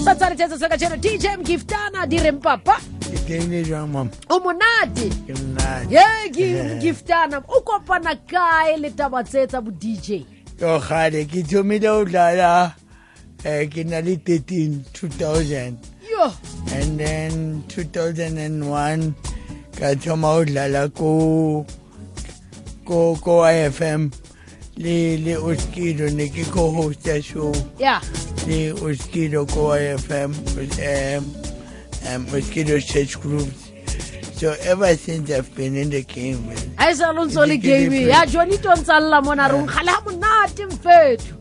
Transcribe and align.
sa 0.00 0.14
tshwanetsetse 0.14 0.58
se 0.58 0.68
ka 0.68 0.76
dj 0.96 1.26
mgiftana 1.38 2.06
di 2.06 2.18
reng 2.18 2.40
papa. 2.40 2.80
Ke 3.00 3.18
teng 3.28 3.50
le 3.52 3.60
o 4.30 4.40
monate? 4.40 5.12
Ye 5.90 6.06
ke 6.34 7.04
o 7.48 7.60
kopana 7.60 8.14
kae 8.26 8.76
le 8.80 8.90
taba 8.90 9.22
tse 9.22 9.46
tsa 9.46 9.60
bo 9.60 9.70
dj 9.70 10.24
yo 10.60 10.78
gale 10.80 11.24
ke 11.24 11.42
thomile 11.44 11.80
go 11.80 12.04
dlala 12.04 12.72
um 13.44 13.68
ke 13.68 13.84
na 13.84 14.00
le 14.00 14.16
13 14.16 14.84
2000 14.92 15.76
yo. 16.08 16.32
And 16.72 17.00
then 17.00 17.64
2001 17.68 19.14
ka 19.76 19.94
thoma 20.00 20.32
go 20.36 20.44
dlala 20.44 20.88
ko 20.96 21.66
ko 22.84 23.16
ko 23.20 23.40
YFM 23.44 24.12
le 24.80 25.16
le 25.24 25.36
Oskido 25.36 26.08
ne 26.16 26.28
ke 26.28 26.44
ko 26.52 26.70
hosta 26.72 27.20
show. 27.22 27.52
Ya. 27.78 28.00
Le 28.46 28.72
Oskido 28.80 29.44
ko 29.52 29.68
YFM 29.76 30.32
um 30.88 31.24
um 32.08 32.26
Oskido 32.32 32.80
church 32.80 33.20
groups 33.20 33.68
so 34.40 34.54
ever 34.62 34.96
since 34.96 35.30
I've 35.30 35.54
been 35.54 35.76
in 35.76 35.90
the 35.90 36.00
game 36.02 36.46
man, 36.48 36.56
a 36.78 36.88
e 36.90 36.94
sa 36.94 37.10
lo 37.12 37.26
ntse 37.28 37.36
o 37.36 37.44
le 37.44 37.58
Ke- 37.58 37.60
ke 37.60 37.66
game 37.68 37.90
different. 37.90 38.08
ya 38.08 38.24
jone 38.24 38.56
to 38.56 38.68
ntsa 38.72 38.96
lla 39.00 39.20
mona 39.20 39.48
re 39.52 39.58
nkgale 39.60 39.92
ga 39.92 40.00
monate 40.06 40.64
mfetho 40.66 41.34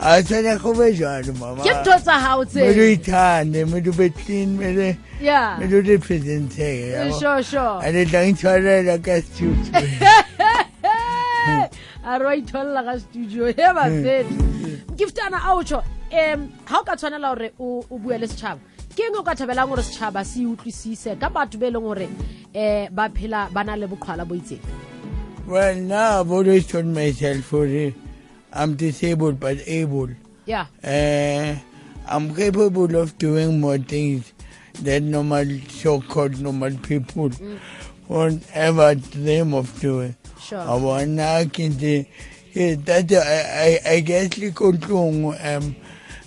a 0.00 0.22
tshwana 0.24 0.56
go 0.62 0.72
be 0.72 0.92
jalo 0.96 1.32
mama. 1.38 1.60
Ke 1.62 1.74
ntho 1.76 1.92
tsa 2.00 2.16
gago 2.24 2.44
Mele 2.54 2.72
tse 2.72 2.96
ithande 2.96 3.60
mele 3.68 3.88
ube 3.92 4.08
clean 4.16 4.56
mele 4.56 4.96
ya. 5.20 5.58
mele 5.60 5.76
o 5.76 5.80
representeke 5.82 6.96
yabo 6.96 7.12
sure 7.20 7.42
sure. 7.44 7.84
A 7.84 7.92
le 7.92 8.04
tla 8.08 8.24
ntshwarela 8.32 8.96
ka 9.04 9.20
studio 9.20 9.76
a 12.10 12.18
re 12.18 12.24
wa 12.26 12.34
itholela 12.36 12.82
ga 12.84 12.98
studio. 12.98 13.52
Bafeto 13.52 14.34
giftana 14.96 15.38
a 15.46 15.54
o 15.54 15.62
tsho 15.62 15.78
um 16.12 16.52
ga 16.66 16.78
o 16.80 16.84
ka 16.84 16.96
tshwanela 16.96 17.34
gore 17.34 17.52
o 17.60 17.98
bue 17.98 18.18
le 18.18 18.26
setšhaba 18.26 18.60
ke 18.96 19.06
eng 19.06 19.16
o 19.16 19.22
ka 19.22 19.34
thabelang 19.34 19.68
gore 19.68 19.82
setšhaba 19.82 20.24
se 20.26 20.42
utlwisise 20.52 21.18
ka 21.20 21.30
batho 21.30 21.58
be 21.58 21.66
e 21.66 21.70
leng 21.70 21.86
gore 21.86 22.06
um 22.06 22.94
ba 22.94 23.08
phela 23.08 23.48
ba 23.54 23.64
na 23.64 23.76
le 23.76 23.86
boqhwala 23.86 24.26
bo 24.26 24.34
itseng? 24.34 24.60
Well, 25.46 25.76
now 25.76 26.20
I've 26.20 26.30
always 26.30 26.66
told 26.66 26.86
myself 26.86 27.44
for 27.44 27.66
I'm 28.52 28.74
disabled 28.74 29.38
but 29.38 29.58
able. 29.66 30.10
ya 30.46 30.66
Uh, 30.82 31.54
I'm 32.08 32.34
capable 32.34 32.96
of 32.96 33.16
doing 33.18 33.60
more 33.60 33.78
things 33.78 34.32
than 34.82 35.10
normal, 35.10 35.46
so-called 35.68 36.40
normal 36.40 36.76
people 36.82 37.30
won't 38.08 38.42
ever 38.54 38.94
dream 38.96 39.54
of 39.54 39.70
doing. 39.80 40.16
Sure 40.40 40.60
I 40.60 40.74
wanna 40.74 41.46
can 41.52 41.78
say, 41.78 42.08
yeah, 42.52 42.74
that 42.84 43.12
I, 43.12 43.78
I, 43.86 43.94
I 43.96 44.00
guess 44.00 44.38
like 44.38 44.60
Otlong, 44.60 45.34
um, 45.40 45.76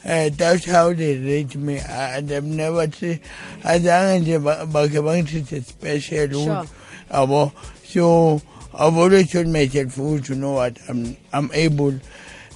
uh, 0.06 0.30
that's 0.36 0.66
how 0.66 0.94
they 0.94 1.18
rate 1.18 1.56
me. 1.56 1.80
I, 1.80 2.18
I've 2.18 2.44
never 2.44 2.90
seen, 2.92 3.20
I 3.64 3.80
don't 3.80 4.28
know, 4.28 4.66
but 4.68 4.92
it's 4.94 5.68
special. 5.68 6.46
Sure. 6.46 6.66
Abo. 7.12 7.52
So 7.86 8.42
I've 8.74 8.98
always 8.98 9.32
told 9.32 9.48
myself, 9.48 9.98
you 9.98 10.36
know 10.36 10.54
what, 10.54 10.78
I'm 10.90 11.16
I'm 11.32 11.50
able. 11.54 12.00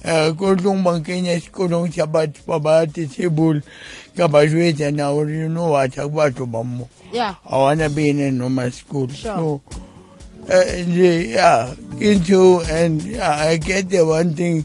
Uh, 0.04 0.30
ko 0.32 0.54
tlong 0.54 0.84
bang 0.86 1.02
kenya 1.02 1.34
sekolong 1.42 1.90
sa 1.92 2.06
batho 2.06 2.38
ba 2.46 2.60
ba 2.62 2.86
disabled 2.86 3.66
ka 4.14 4.28
ba 4.30 4.46
jwetsa 4.46 4.94
na 4.94 5.10
gore 5.10 5.26
you 5.28 5.48
know 5.50 5.74
what 5.74 5.90
ga 5.90 6.06
batho 6.06 6.46
ba 6.46 6.62
mo 6.62 6.88
ya 7.10 7.34
I 7.44 7.56
wanna 7.58 7.90
be 7.90 8.08
in 8.10 8.20
a 8.20 8.30
normal 8.30 8.70
school. 8.70 9.08
Sure. 9.10 9.34
So, 9.34 9.60
uh, 9.74 9.78
the- 10.48 11.26
yeah, 11.28 11.74
into 12.00 12.60
and 12.68 13.02
yeah, 13.02 13.36
I 13.36 13.56
get 13.58 13.88
the 13.90 14.04
one 14.04 14.34
thing 14.34 14.64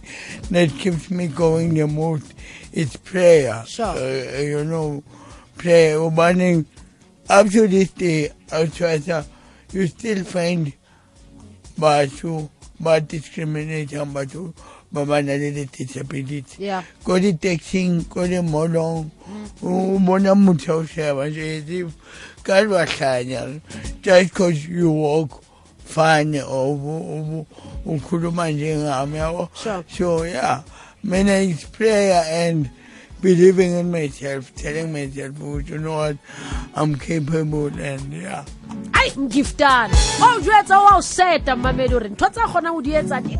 that 0.52 0.70
keeps 0.72 1.12
me 1.12 1.28
going 1.28 1.74
the 1.74 1.88
most 1.88 2.34
is 2.72 2.96
prayer. 2.98 3.64
Sure. 3.68 3.86
Uh, 3.96 4.40
you 4.42 4.64
know, 4.64 5.04
prayer. 5.58 6.00
Morning, 6.10 6.66
up 7.30 7.48
to 7.50 7.68
this 7.68 7.92
day, 7.92 8.32
to, 8.50 9.26
you 9.72 9.88
still 9.88 10.24
find 10.24 10.72
batho 11.80 12.50
ba 12.80 13.02
discriminate 13.02 13.90
batho 14.14 14.54
ba 14.92 15.06
ba 15.06 15.22
na 15.22 15.34
le 15.34 15.66
disability 15.66 16.66
ya 16.70 16.84
ko 17.04 17.18
di-taxing 17.18 18.06
ko 18.10 18.28
di-molong 18.28 19.10
o 19.64 19.98
bona 19.98 20.36
motho 20.36 20.82
o 20.82 20.86
sheba 20.86 21.26
jetse 21.34 21.90
ka 22.44 22.62
bahlanya 22.70 23.60
just 24.02 24.30
because 24.30 24.68
you 24.68 24.92
walk 24.92 25.43
fine 25.86 26.36
or 26.42 26.76
o- 26.76 27.46
o- 27.46 27.46
ukhuluma 27.86 28.52
njengami 28.52 29.18
yabo? 29.18 29.50
So 29.88 30.24
yeah. 30.24 30.62
Mina 31.04 31.32
it's 31.34 31.66
prayer 31.66 32.24
and 32.28 32.70
believing 33.22 33.74
in 33.74 33.92
myself 33.92 34.54
telling 34.56 34.92
myself 34.94 35.34
ukuthi 35.36 35.70
you 35.70 35.78
know 35.78 35.96
what? 35.98 36.18
I'm 36.76 36.96
capable 36.96 37.68
and 37.68 38.14
yeah. 38.14 38.46
Ai 38.94 39.10
ngiftana 39.18 39.94
o 40.22 40.40
jwetsa 40.42 40.80
wa 40.84 40.98
o 40.98 41.02
seta 41.02 41.56
mmamedi 41.56 41.90
gore 41.90 42.10
ntho 42.10 42.30
tse 42.30 42.42
a 42.42 42.48
kgonang 42.48 42.74
go 42.76 42.82
di 42.82 42.92
etsa 42.92 43.22
di 43.22 43.36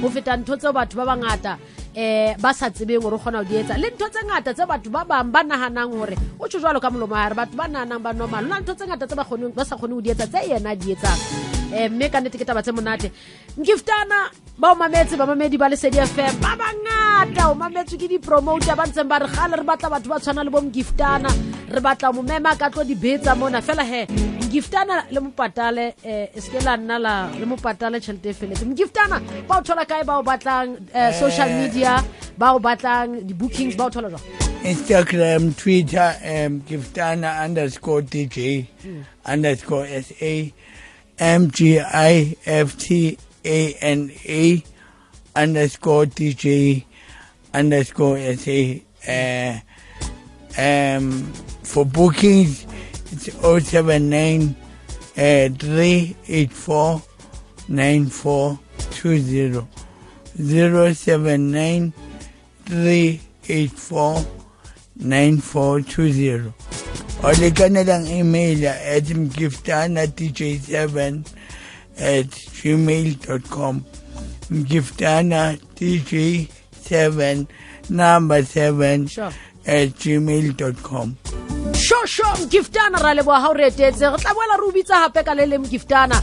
go 0.00 0.10
feta 0.10 0.36
ntho 0.36 0.56
tseo 0.56 0.72
batho 0.72 0.96
ba 0.96 1.06
bangata 1.06 1.58
um 1.94 2.34
ba 2.42 2.50
sa 2.52 2.70
tsebeng 2.70 3.00
gore 3.00 3.16
o 3.16 3.20
kgona 3.22 3.42
go 3.42 3.48
di 3.48 3.56
etsa. 3.62 3.78
Le 3.78 3.88
ntho 3.94 4.06
tse 4.10 4.20
ngata 4.26 4.50
tse 4.54 4.66
batho 4.66 4.90
ba 4.90 5.04
bangwe 5.06 5.30
ba 5.30 5.40
naganang 5.42 5.90
gore 5.94 6.16
o 6.38 6.44
tsho 6.46 6.58
jalo 6.58 6.80
ka 6.82 6.90
molomo 6.90 7.14
ya 7.14 7.30
re 7.30 7.36
batho 7.38 7.54
ba 7.56 7.66
naganang 7.70 8.02
ba 8.02 8.10
normal. 8.12 8.44
Na 8.44 8.60
ntho 8.60 8.74
tse 8.74 8.84
ngata 8.86 9.06
tse 9.06 9.16
ba 9.16 9.24
sa 9.64 9.76
kgone 9.76 9.94
go 9.94 10.00
di 10.02 10.10
etsa 10.10 10.26
tse 10.26 10.40
yena 10.50 10.74
di 10.74 10.92
etsang 10.92 11.53
um 11.72 11.92
mme 11.94 12.08
ka 12.10 12.20
nnete 12.20 12.38
ke 12.38 12.44
taba 12.44 12.62
tse 12.62 12.72
monate. 12.72 13.10
Nkiftana 13.58 14.30
ba 14.58 14.72
o 14.72 14.74
mametse 14.74 15.16
bamamedi 15.16 15.58
ba 15.58 15.68
lesedi 15.68 15.98
fm 15.98 16.40
ba 16.40 16.56
bangata 16.56 17.50
o 17.50 17.54
mametswe 17.54 17.98
ke 17.98 18.08
dipromota 18.08 18.76
ba 18.76 18.86
ntseng 18.86 19.08
ba 19.08 19.18
re 19.18 19.26
gale 19.26 19.56
re 19.56 19.64
batla 19.64 19.90
batho 19.90 20.08
ba 20.08 20.20
tshwana 20.20 20.44
le 20.44 20.50
bo 20.50 20.60
mgiftana 20.60 21.28
re 21.70 21.80
batla 21.80 22.12
mo 22.12 22.22
mema 22.22 22.56
ka 22.56 22.70
tlo 22.70 22.84
dibetsa 22.84 23.34
mona. 23.34 23.62
Fela 23.62 23.84
he 23.84 24.06
mgiftana 24.44 25.04
le 25.10 25.20
mopatale 25.20 25.94
um 26.04 26.28
e 26.34 26.40
seke 26.40 26.62
la 26.64 26.76
nna 26.76 26.98
la 26.98 27.14
le 27.38 27.46
mopatale 27.46 28.00
tšhelete 28.00 28.30
e 28.30 28.34
feletse 28.34 28.64
mgiftana 28.64 29.20
ba 29.48 29.58
o 29.58 29.62
thola 29.62 29.84
kae 29.84 30.04
ba 30.04 30.18
o 30.18 30.22
batlang 30.22 30.78
um 30.78 31.12
social 31.12 31.48
media 31.48 32.02
ba 32.38 32.54
o 32.54 32.58
batlang 32.58 33.22
di-bookings 33.26 33.76
ba 33.76 33.86
o 33.86 33.90
thola 33.90 34.10
jang 34.10 34.22
Instagram, 34.64 35.54
Twitter, 35.58 36.16
um, 36.24 36.62
Giftana 36.62 37.44
underscore 37.44 38.00
DJ 38.00 38.64
underscore 39.26 39.86
SA, 40.00 40.48
M 41.18 41.50
G 41.50 41.80
I 41.80 42.36
F 42.44 42.76
T 42.78 43.18
A 43.44 43.74
N 43.74 44.10
A 44.24 44.62
underscore 45.36 46.06
DJ 46.06 46.84
underscore 47.52 48.18
SA. 48.36 48.74
Uh, 49.06 49.60
um, 50.56 51.24
for 51.62 51.84
bookings, 51.84 52.66
it's 53.12 53.32
079 53.32 54.56
uh, 55.16 55.48
384 55.48 57.02
9420. 57.68 59.66
079 60.36 61.92
384 62.66 64.26
9420 64.96 66.73
or 67.24 67.32
le 67.40 67.50
kana 67.50 67.84
lang 67.84 68.06
email 68.06 68.66
at 68.68 69.04
mgiftana 69.20 70.06
dj7 70.06 71.22
at 71.98 72.30
gmail.com 72.60 73.80
mgiftana 74.50 75.42
dj7 75.78 77.46
number 77.90 78.40
7 78.44 79.08
Sure. 79.08 79.32
at 79.66 79.88
gmail.com 80.02 81.14
shosho 81.84 82.28
mgiftana 82.44 82.98
ra 83.04 83.14
leboa 83.14 83.40
ga 83.42 83.48
o 83.50 83.54
re 83.60 83.66
etetse 83.70 84.04
re 84.12 84.18
tla 84.22 84.34
boela 84.36 84.56
re 84.60 84.66
o 84.68 84.72
bitsa 84.76 85.00
gape 85.04 85.24
ka 85.24 85.34
le 85.34 85.46
le 85.46 85.58
mgiftana. 85.58 86.20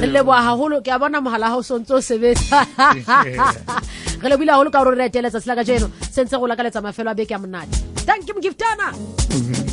Re 0.00 0.06
leboa 0.06 0.40
gagolo 0.46 0.80
ke 0.84 0.90
a 0.94 0.98
bona 0.98 1.20
mogala 1.20 1.50
ga 1.52 1.56
o 1.58 1.62
sontse 1.62 1.92
o 1.94 2.00
sebetsa. 2.00 2.58
Re 4.22 4.28
lebile 4.30 4.52
gagolo 4.54 4.70
ka 4.72 4.84
gore 4.84 4.96
re 4.96 5.06
eteletsa 5.10 5.40
tsela 5.42 5.54
ka 5.58 5.64
jeno 5.68 5.90
sentse 6.14 6.38
go 6.38 6.46
lakaletsa 6.46 6.80
mafelo 6.82 7.10
a 7.10 7.14
beke 7.14 7.34
a 7.34 7.38
monate. 7.38 7.74
Thank 8.06 8.28
you 8.28 8.34
mgiftana. 8.34 8.86
Mhm. 8.94 9.63